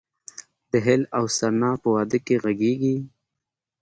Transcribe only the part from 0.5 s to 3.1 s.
دهل او سرنا په واده کې غږیږي؟